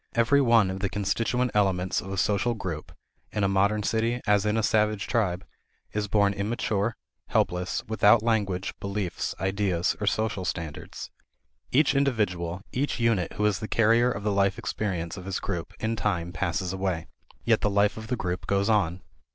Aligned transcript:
Every 0.15 0.41
one 0.41 0.71
of 0.71 0.79
the 0.79 0.89
constituent 0.89 1.51
elements 1.53 2.01
of 2.01 2.11
a 2.11 2.17
social 2.17 2.55
group, 2.55 2.91
in 3.31 3.43
a 3.43 3.47
modern 3.47 3.83
city 3.83 4.19
as 4.25 4.47
in 4.47 4.57
a 4.57 4.63
savage 4.63 5.05
tribe, 5.05 5.45
is 5.93 6.07
born 6.07 6.33
immature, 6.33 6.97
helpless, 7.27 7.83
without 7.87 8.23
language, 8.23 8.73
beliefs, 8.79 9.35
ideas, 9.39 9.95
or 10.01 10.07
social 10.07 10.43
standards. 10.43 11.11
Each 11.71 11.93
individual, 11.93 12.63
each 12.71 12.99
unit 12.99 13.33
who 13.33 13.45
is 13.45 13.59
the 13.59 13.67
carrier 13.67 14.11
of 14.11 14.23
the 14.23 14.31
life 14.33 14.57
experience 14.57 15.17
of 15.17 15.25
his 15.25 15.39
group, 15.39 15.71
in 15.79 15.95
time 15.95 16.31
passes 16.31 16.73
away. 16.73 17.05
Yet 17.43 17.61
the 17.61 17.69
life 17.69 17.95
of 17.95 18.07
the 18.07 18.17
group 18.17 18.47
goes 18.47 18.69
on. 18.71 19.03